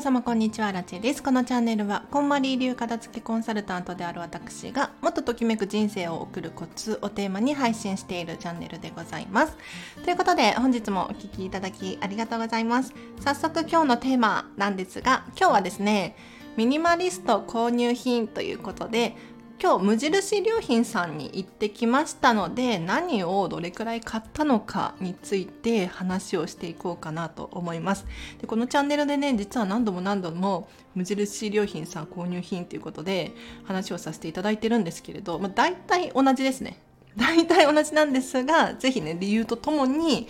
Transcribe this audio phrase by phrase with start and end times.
[0.00, 1.22] 皆様こんにちは、ラチェです。
[1.22, 9.58] このチャンネルは、こんまり流片付けコンサルタントである私が、もっとときめく人生を送るコツをテーマに配信しているチャンネルでございます。
[10.02, 12.94] ということで、本日もお聴きいただきありがとうございます。
[13.22, 16.16] 早速今日のテーマなんですが、今日はですね、
[16.56, 19.14] ミニマリスト購入品ということで、
[19.62, 28.06] 今日無印良品さんに行ってきましたので何をどれくらい買ったのかについて話をしていこうかなと思います。
[28.40, 33.32] でこのチャンネルでね実は何度も何度も無印良品さん購入品ということで
[33.64, 36.80] 話をさせていただいてるんですけれど、まあ、大体同じですね。
[37.18, 40.26] 大体同じなんですが是非ね理由とともに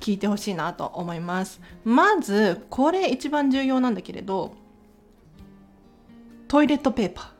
[0.00, 1.60] 聞いてほしいなと思います。
[1.84, 4.52] まずこれ一番重要なんだけれど
[6.48, 7.37] トイレットペーパー。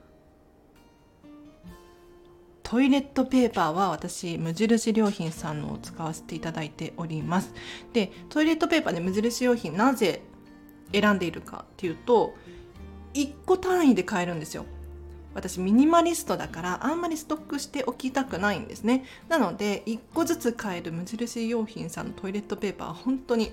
[2.68, 7.54] トイレットペーパーは私無印良品さんのを使わせていただいております。
[7.94, 10.20] でトイレットペーパーで無印良品なぜ
[10.92, 12.34] 選んでいるかっていうと
[13.14, 14.66] 1個単位で買えるんですよ。
[15.32, 19.06] 私ミニマリストだからあんまりストックしておきたくないんですね。
[19.30, 23.50] なので1個ずつ買える無印良品さんのトイレットペーパーは本当に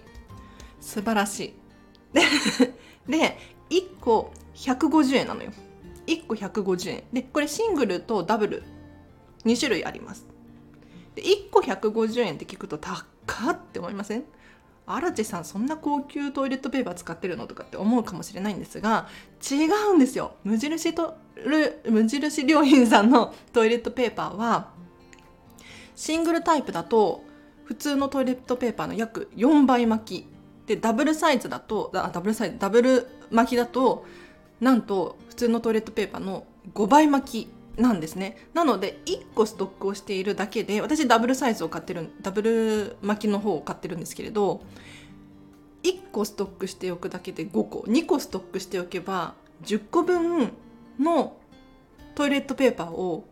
[0.81, 1.53] 素晴らしい。
[3.09, 3.37] で
[3.69, 5.51] 1個150円なのよ。
[6.05, 7.03] 1個150円。
[7.13, 8.74] でこれシングルとダブル
[9.45, 10.25] 2種類あります。
[11.15, 13.05] で1個150円って聞くと高
[13.51, 14.23] って思いません？
[14.87, 19.07] アラチェさんそんな高級トイレットペーパー使ってるのとかって思うかもしれないんですが
[19.49, 20.35] 違うんですよ。
[20.43, 21.17] 無印と
[21.89, 24.69] 無印良品さんのトイレットペーパーは
[25.95, 27.23] シングルタイプだと
[27.63, 30.27] 普通のトイレットペーパーの約4倍巻き。
[30.67, 34.05] でダブルサイズだとダブルサイズダブル巻きだと
[34.59, 37.54] なんと普通のトイレットペーパーの5倍巻き。
[37.77, 38.37] なんですね。
[38.53, 44.61] なので1個ストックをしているだけで私ダブルサイズを買ってるダブル巻きの方を買ってるんですけれど
[45.83, 50.53] 1個ストックしておくだけで5個2個ストックしておけば10個分
[50.99, 51.37] の
[52.15, 53.27] トイレットペーパーを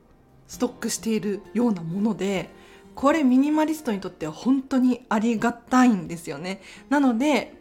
[0.47, 2.49] ストックしているようなもので
[2.95, 6.61] これミニマリストにとっては本当にありがたいんですよね。
[6.89, 7.55] なので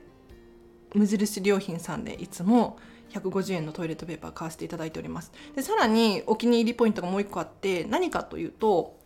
[0.94, 2.76] 無印良品さんでいつも
[3.12, 5.32] 150円のトイレットペーパー買わせていただいております。
[5.54, 8.98] でさらにお気に入りポイントがもう一個あって何かというと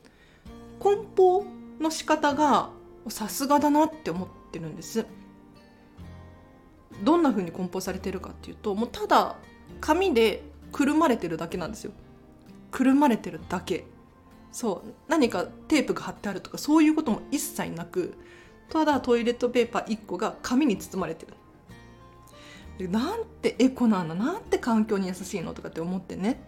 [0.80, 1.44] 梱包
[1.80, 2.70] の仕方が
[3.08, 5.06] さすがだなって思ってるんです。
[7.04, 9.36] どんな風に梱包されてるかっていうともうただ
[9.80, 10.42] 紙で
[10.72, 11.92] くるまれてるだけなんですよ。
[12.70, 13.84] くるまれてるだけ。
[14.52, 14.94] そう。
[15.08, 18.14] 何かテープが貼ってあるとかそういうことも一切なく
[18.70, 21.34] ただトイレットペーパー1個が紙に包まれてる。
[22.78, 26.40] なんてエコなのなんて環境に優しいのとかって思ってね。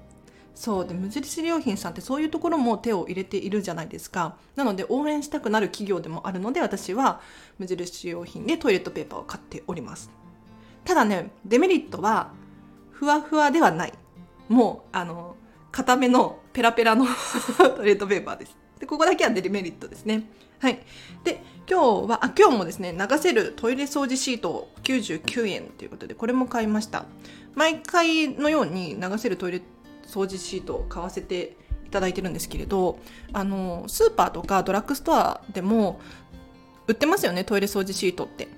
[0.55, 4.37] そうで無印良品さんってそういうところも手を入れているじゃないですか。
[4.57, 7.21] なので応援したくなる企業でもあるので私は
[7.59, 10.11] 無印良品でトイレットペーパーを買っております。
[10.85, 12.33] ただねデメリットは
[12.91, 13.93] ふわふわではない。
[14.49, 15.37] もうあの
[15.71, 17.07] 固めのペラペラの
[17.77, 18.57] トイレットペーパーです。
[18.79, 20.29] でここだけはデメリットですね
[20.61, 20.81] はい。
[21.23, 21.41] で、
[21.71, 27.05] 今日は、あ、今日もですね、流せるトイレ掃除シート99円ということで、これも買いました。
[27.55, 29.63] 毎回のように流せるトイレ
[30.05, 31.57] 掃除シートを買わせて
[31.87, 32.99] いただいてるんですけれど、
[33.33, 36.01] あの、スーパーとかドラッグストアでも
[36.89, 38.49] 売ってますよね、トイレ掃除シートって。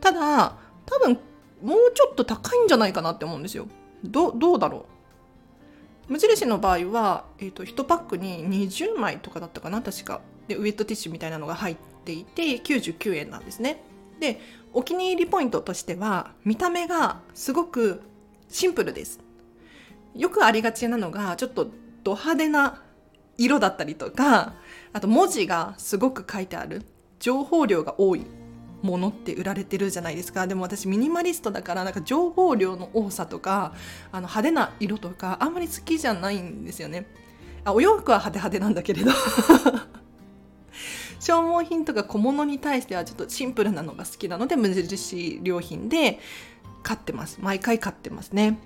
[0.00, 1.18] ただ、多分、
[1.62, 3.68] もうちょっと高いんじゃないかなって思うんですよ。
[4.02, 4.93] どどうだろう？
[6.08, 10.20] 無印の場合は、えーと、と1パックに20枚とかだったかな確か。
[10.48, 13.82] でウェットティッシュみたいなのが入っていて99円なんですね。
[14.20, 14.40] で
[14.72, 18.02] お気に入りポイントとしては見た目がすごく
[18.48, 19.20] シンプルです。
[20.14, 21.70] よくありがちなのがちょっと
[22.02, 22.82] ド派手な
[23.36, 24.54] 色だったりとか
[24.92, 26.82] あと文字がすごく書いてある。
[27.20, 28.26] 情報量が多い。
[28.84, 30.46] ものって売られてるじゃないですか。
[30.46, 33.72] でも私ミニマリストだからなんか情報量の多さとか
[34.12, 37.06] あの派手な色とかあんまり好きじゃないんですよね。
[37.64, 39.10] あお洋服は派手派手なんだけれど。
[41.18, 46.20] 消耗品とか小物に対してはちょっとシンプルなのが好きなので無印良品で
[46.82, 47.38] 買ってます。
[47.40, 48.58] 毎回買ってますね。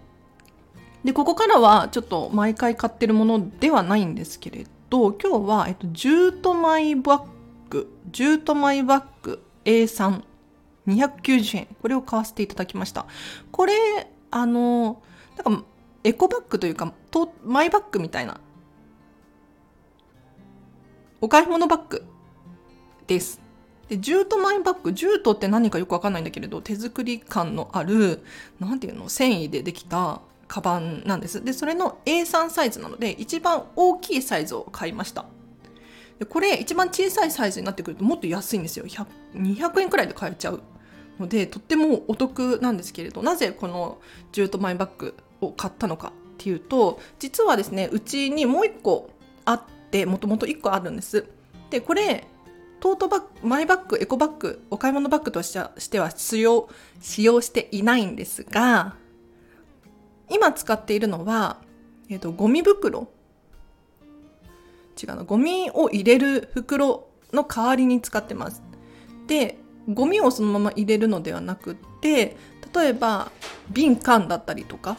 [1.04, 7.26] でここからはちょっと毎回買ってるものではないんですけれど今日は、えっと、ジュートマイバッ
[7.70, 7.88] グ。
[8.10, 9.44] ジュートマイバッグ。
[9.68, 10.22] A3
[10.86, 13.06] 290円これを買わせていただきました
[13.52, 13.74] これ
[14.30, 15.02] あの
[15.36, 15.64] なんか
[16.04, 18.40] エコバッグというかとマイバッグみたいな
[21.20, 22.04] お買い物バッグ
[23.08, 23.40] です。
[23.88, 28.22] で、ジュートマイバッグ、ジュートって何かよくわかんないんだけれど、手作り感のある、
[28.60, 31.42] なんていうの、繊維でできたカバンなんです。
[31.42, 35.24] で、それの A3 サイズなので、一番大きいサイズを買いました。
[36.18, 38.84] で、これ、一番小さいサイズになってくるともっと安いんですよ。
[39.34, 40.62] 200円くらいで買えちゃう
[41.20, 43.98] のでとってもお得なんですけれどなぜこの
[44.32, 49.10] ジュートマイバッグを買ったのかっていうと実はですねうちにもう1個
[49.44, 51.26] あってもともと1個あるんです
[51.70, 52.26] でこれ
[52.80, 55.52] トートバッグマイバッグエコバッグお買い物バッグとし
[55.88, 56.68] ては使用
[57.00, 58.94] 使用していないんですが
[60.30, 61.58] 今使っているのは、
[62.10, 63.08] えーと、ゴミ袋
[65.00, 68.62] 違うなゴミを入れる袋の代わりに使ってます。
[69.26, 69.58] で
[69.88, 72.36] ゴミをそのまま入れるのではなくって
[72.74, 73.30] 例えば
[73.70, 74.98] 瓶缶だったりとか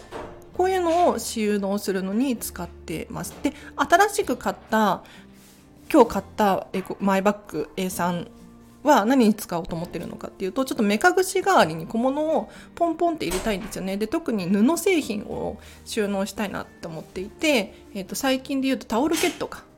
[0.53, 3.35] こういうのを収納するのに使ってます。
[3.43, 5.03] で新しく買った
[5.91, 6.67] 今日買った
[6.99, 8.29] マイバッグ A3
[8.83, 13.97] は何に使おうと思ってるのかっていうとちょっと目隠し代わりに小物をポンポンって入れたいんですよね。
[13.97, 19.68] で特に布製品を収納したいなって思っていて、えー、と最近で言うとタオルケットか。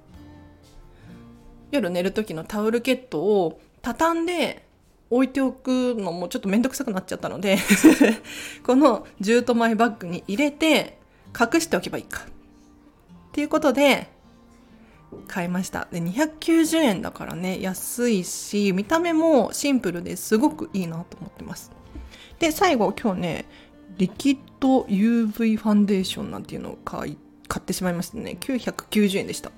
[1.71, 4.65] 夜寝る時のタオルケットを畳んで
[5.09, 7.57] 置いておくのもちょっと面倒くさくなっちゃったので
[8.63, 10.97] このジュートマイバッグに入れて
[11.38, 12.25] 隠しておけばいいかっ
[13.33, 14.09] ていうことで
[15.27, 15.88] 買いました。
[15.91, 21.71] で290円だからね安いし見た目もシンプルですごくいいなと思ってます。
[22.39, 23.45] で最後今日ね
[23.97, 27.17] リキッド UV ファンデーションなんていうのを買い
[27.47, 29.51] 買ってしまいましたね990円でした。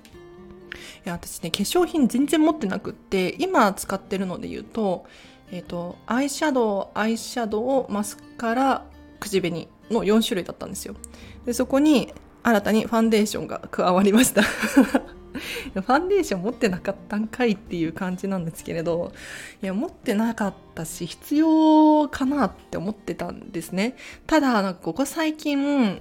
[1.04, 5.06] いや私ね化粧品全然持ってなくって今使ってるので言うと
[5.50, 8.84] えっ、ー、とアイシャドウアイシャドウマスカラ
[9.20, 10.94] 口紅の4種類だったんですよ。
[11.46, 12.12] でそこに
[12.42, 14.42] 新たにファンデーションが加わりました。
[15.74, 19.12] ファンデーション持ってなかったんかいっていう感じなんですけれど
[19.62, 23.96] いや持ってなかったし必要かなって思ってたんですね。
[24.26, 26.00] ただなんかここ最近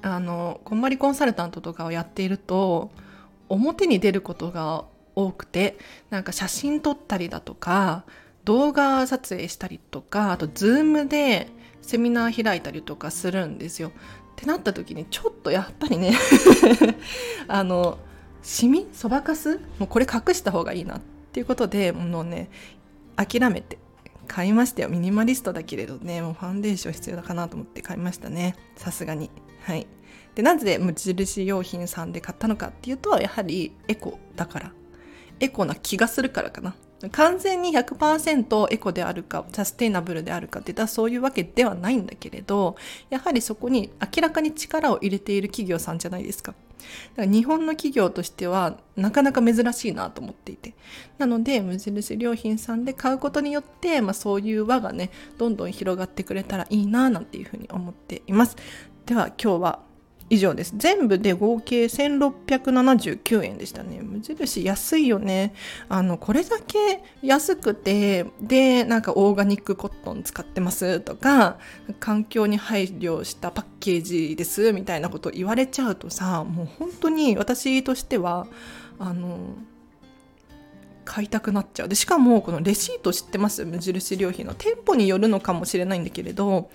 [0.00, 2.90] あのこんまりコンサルタントとかをやっていると
[3.48, 5.76] 表に出ることが多くて
[6.10, 8.04] なんか写真撮ったりだとか
[8.44, 11.48] 動画撮影したりとかあとズームで
[11.82, 13.88] セミナー開いたりとかするんですよ。
[13.88, 13.92] っ
[14.36, 16.12] てなった時にちょっとやっぱりね
[17.46, 17.98] あの
[18.42, 18.88] シミ？
[18.92, 19.60] そばかす？
[19.78, 21.00] もうこれ隠した方がいいなっ
[21.32, 22.50] ていうことでもうね
[23.16, 23.78] 諦めて
[24.26, 24.88] 買いましたよ。
[24.88, 28.56] ミニマリストだけれどねもうファンデーション必要だかなと思って買いましたね。
[28.76, 29.30] さすがに。
[29.64, 29.86] はい。
[30.34, 34.72] でなぜ無印良品さんで買ったのかっていうとやはりエコだから。
[35.40, 36.74] エコな気がするからかな。
[37.10, 42.76] 完全に100%エコであるかサステイナブルであるかって言ったらそういうわけではないんだけれど
[43.10, 46.52] やはりそこに明らかに力を入れている企業さんじゃないですか。
[46.52, 46.62] だか
[47.16, 50.74] ら日本の企業としてはなかなか珍しいなと思っていて。
[51.18, 58.56] なので無印良品さんで買うことによって、まあ、そういう輪がねどんどん広がってくれたらいいななんていうふうに思っています。
[59.06, 59.80] では今日は
[60.30, 60.72] 以上です。
[60.78, 64.00] 全部で合計1679円でしたね。
[64.00, 65.52] 無印安いよね。
[65.90, 71.00] あのこれだけ安くてでなんかオーガニックコットン使ってます。
[71.00, 71.58] とか
[72.00, 78.46] 環境に配慮したパッケージですみたいなこと言われちゃうとさもう本当に私としては
[78.98, 79.38] あの
[81.04, 81.88] 買いたくなっちゃう。
[81.88, 83.66] でしかもこのレシート知ってます？
[83.66, 84.54] 無印良品の。
[84.54, 86.70] 店舗によるのかもしれないんだけれど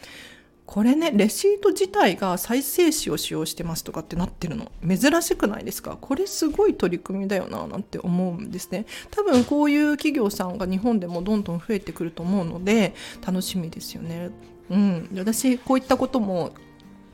[0.72, 4.72] これねレシート自体が再生紙を使用してますとかってなってるの。
[4.88, 5.98] 珍しくないですか？
[6.00, 8.86] これすごい取り組みだよななんて思うんですね。
[9.10, 12.94] 多分こういう企業さんが日本でもどんどん増えてくると思うので
[13.26, 14.30] 楽しみですよね。
[14.70, 15.10] うん。
[15.18, 16.52] 私こういったことも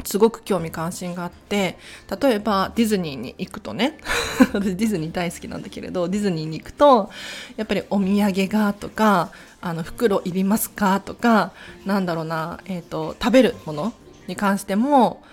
[0.05, 1.77] すごく興味関心があって
[2.21, 3.97] 例えばディズニーに行くとね
[4.53, 7.09] 私ディズニー大好きなんだけれどディズニーに行くと
[7.57, 9.31] やっぱりお土産がとか
[9.61, 11.51] あの袋いりますかとか
[11.85, 13.93] なんだろうな、えーと、食べるもの
[14.27, 15.23] に関しても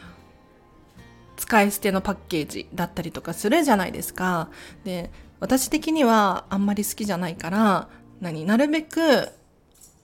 [1.37, 4.49] 使い捨てのパッケージだったりとかするじゃないですか。
[4.85, 5.11] で
[5.41, 7.89] 私的にはあんまり好きじゃないから
[8.21, 9.29] 何なるべく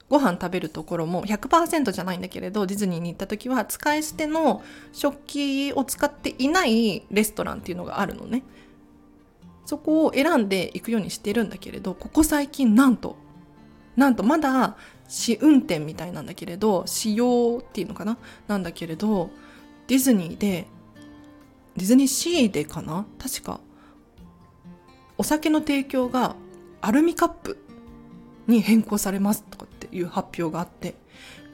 [0.09, 4.63] ご飯食べるところも100%じゃないんだけれどディズニーに行った時は使い捨ての
[4.93, 8.43] 食器を使っていないレストランっていうのがあるのね。
[9.67, 13.17] そこを選んでいくようにしてるんだけれどここ最近なんと
[13.97, 18.17] なんとまだ試運転みたいなんだけれど使用っていうのかな？
[18.47, 19.29] なんだけれど
[19.87, 20.67] ディズニーで
[21.77, 23.05] ディズニーシーでかな？
[23.19, 23.61] 確か
[25.19, 26.35] お酒の提供が
[26.81, 27.59] アルミカップ
[28.47, 30.95] に変更されますとかいう発表があって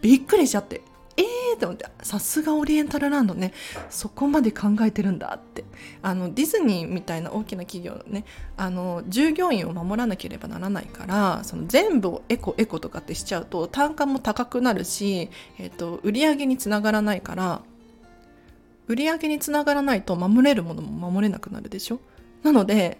[0.00, 0.82] びっくりしちゃって
[1.16, 3.52] えーって思ってさすがオリエンタルランドね
[3.88, 5.64] そこまで考えてるんだって。
[6.02, 8.24] あのディズニーみたいな大きな企業のね
[8.56, 17.62] あの従業員を守らなければならないからその全部をエコエコとかってしちゃうと単価も高くなるし、えーと、売り上げにつながらないから
[18.86, 22.00] 売り上げにつながらないと守れるものも守れなくなるでしょ？
[22.42, 22.98] なので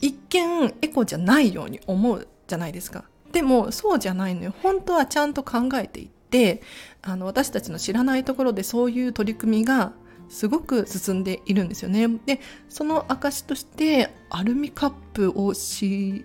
[0.00, 3.04] 一見エコじゃないように思うじゃないですか。
[3.32, 6.62] でもそうじゃないのよ本当はちゃんと考えていって
[7.02, 9.92] あの私たちの知らないところでそういう取り組みが
[10.28, 12.08] すごく進んでいるんですよね。
[12.26, 16.24] でその証としてアルミカップを試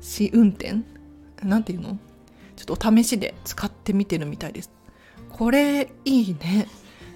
[0.00, 0.82] 試運転？
[1.42, 1.98] なんていうの？
[2.56, 4.70] ちょっとお試しで使ってみてるみたいです。
[5.30, 6.68] これいいね。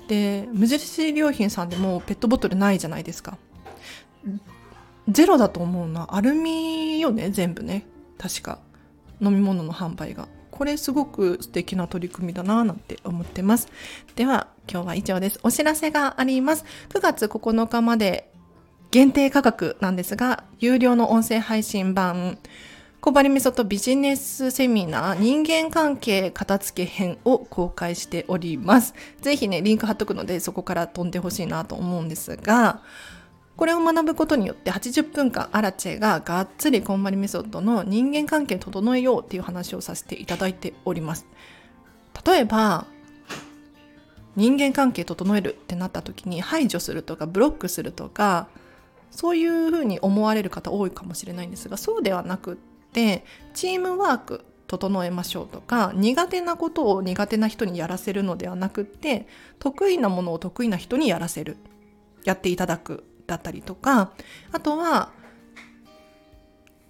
[0.09, 3.39] で無印良品さんでもペットボトルないじゃないですか。
[5.09, 7.87] ゼロだと思うなアルミよね全部ね
[8.19, 8.59] 確か
[9.21, 10.29] 飲み物の販売が。
[10.51, 13.69] これすごく素敵な取り組みだなぁなんて思ってます。
[14.17, 15.39] では今日は以上です。
[15.43, 16.65] お知らせがあります。
[16.89, 18.33] 9月9日まで
[18.91, 22.39] 限定価格なんですが有料の音声配信版
[23.01, 28.93] 小針メソッドビジネスセミナー人間関係片付け編を公開しております。
[29.21, 32.83] ぜひね、リンク貼っとくのでそこから飛んでほしいなと思うんですが、
[33.59, 41.27] これを学ぶことによって80分間アラチェががっつりこんまりメソッドの人間関係を整えようっていう話をさせていただいております。
[42.25, 42.87] 例えば、
[44.37, 48.47] 人間関係整えるってなった時に排除するとかブロックするとか
[49.11, 52.57] そういうふうに思われる方多いかもしれないんですがそうではなくっ
[52.93, 59.27] てチームワーク整えましょうとか苦手なことを苦手な人にやらせるのではなくって
[59.59, 61.57] 得意なものを得意な人にやらせる
[62.23, 64.11] やっていただくだったりとか
[64.51, 65.11] あとは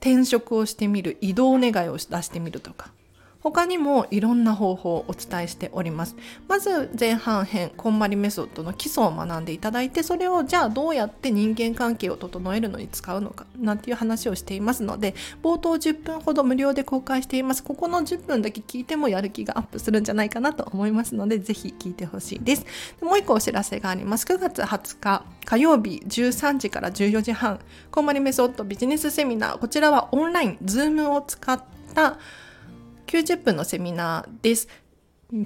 [0.00, 2.92] 転職をしてみる移動願いを出してみるとか。
[3.40, 6.16] 他にもいろんな方法をお伝えしております。
[6.49, 17.62] まず前半編、こんまりメソッドの基礎を学んでいただいて、それをじゃあどうやって人間関係を整えるのに使うのか、なんていう話をしていますので、冒頭10分ほど無料で公開しています。
[17.62, 22.66] ここの10分だけ聞いてもやる気がアップするんじゃないかなと思いますので、ぜひ聞いてほしいです。
[23.00, 24.25] もう一個お知らせがあります。
[24.25, 31.62] 9月20日火曜日13時から14時半、こんまりメソッドビジネスセミナー、こちらはオンライン、ズームを使っ
[31.95, 32.18] た
[33.08, 34.68] 90分のセミナーです。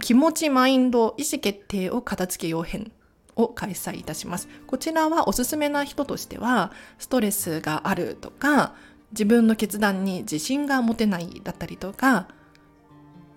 [0.00, 2.92] 気持ち、マインド、意思決定を片付けよう編
[3.36, 4.48] を開催いたします。
[4.66, 8.74] こちらはおすすめな人としては、ストレスがあるとか、
[9.12, 12.28] 自分の決断に自信が持てないだったりとか、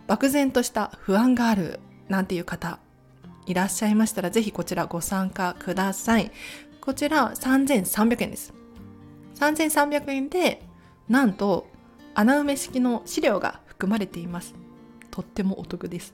[0.08, 1.80] 漠然とした不安がある
[2.10, 2.80] なんていう方
[3.48, 6.32] いらっしゃいましたら、ぜひこちらご参加ください。
[6.82, 8.54] こちら3300円です。
[9.36, 10.64] 3300円で、
[11.10, 11.68] なんと
[12.16, 14.56] 穴埋め式の資料が含まれています。
[15.12, 16.14] とってもお得です。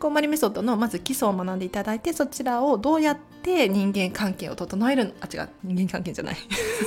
[0.00, 5.12] こんまりメソッドのまず基礎を学んでいただいてそちらをどうやって人間関係を整えるの？
[5.20, 5.48] あ違う。
[5.62, 6.36] 人間関係じゃない。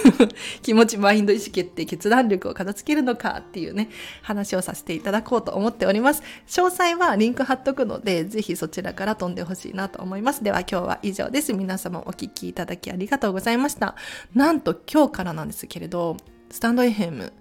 [0.62, 3.90] 気持ちマインド意思決定決断力を片付けるのかっていうね
[4.22, 6.22] 話をさせていただこうと思っております。
[6.48, 10.44] 詳細はリンク貼っとくのでぜひそちらから飛んでほしいなと思います。
[10.44, 11.54] では今日は以上です。
[11.54, 13.96] 皆様お聴きいただきありがとうございました。
[14.36, 16.18] なんと今日からなんですけれど
[16.52, 17.32] スタンド FM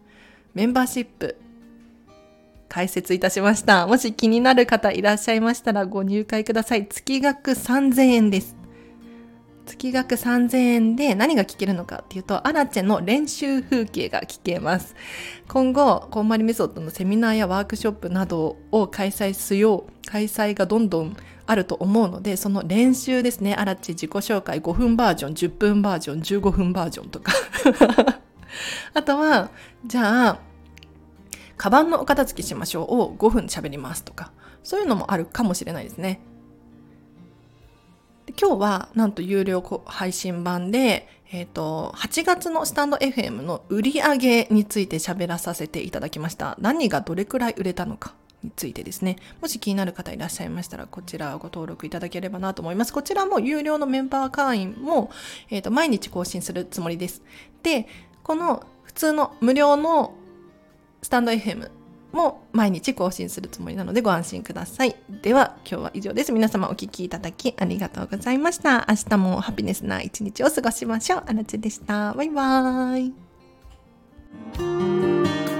[0.54, 1.36] メンバーシップ
[2.68, 3.86] 解説いたしました。
[3.86, 6.86] もし気になる方いらっしゃいましたらご入会ください。
[6.86, 8.56] 月額3000円です。
[9.66, 14.94] 月額3000円で何が聞けるのかっていうと、アラチェの練習風景が聞けます。
[15.48, 23.54] 今後、こんまりメソッドのセミナーやワークショップなどを開催しよう、開催がどんどんあると思うので、その練習ですね。
[23.54, 27.32] アラチェ自己紹介5分バージョン、10分バージョン、15分バージョンとか。
[28.94, 29.50] あとは、
[29.84, 30.38] じゃあ、
[31.56, 34.32] カバンのお片付けしましょうを5分喋りますとか、
[34.62, 36.20] そういうのもあるかもしれないですね。
[38.26, 46.56] で今日はなんと有料配信版で、えっ、ー、と、8月のスタンド FM の売り上げについて喋らさせていただきました。
[46.60, 48.14] 何がどれくらい売れたのか。
[48.42, 49.16] についてですね。
[49.40, 52.92] もし気になる方いらっしゃいましたら、こちらをご登録いただければなと思います。
[52.92, 55.10] こちらも有料のメンバー会員も、
[55.50, 57.22] えっ、ー、と、毎日更新するつもりです。
[57.62, 57.88] で、
[58.22, 60.14] この普通の無料の
[61.06, 61.70] スタンド FM
[62.10, 64.96] も毎日更新するつもりなのでご安心ください。
[65.22, 66.32] では今日は以上です。
[66.32, 68.86] 皆様お聴きいただきありがとうございました。
[68.88, 71.22] 明日もハピネスな一日を過ごしましょう。
[71.24, 72.12] あなちでした。
[72.12, 73.12] バイバー
[75.52, 75.55] イ。